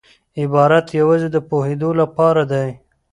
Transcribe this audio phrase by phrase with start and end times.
[0.41, 2.69] عبارت یوازي د پوهېدو له پاره دئ.